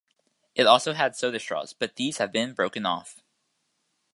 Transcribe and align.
It 0.55 0.65
also 0.65 0.93
had 0.93 1.15
soda 1.15 1.39
straws, 1.39 1.73
but 1.73 1.95
these 1.95 2.17
have 2.17 2.31
been 2.31 2.53
broken 2.55 2.87
off. 2.87 3.21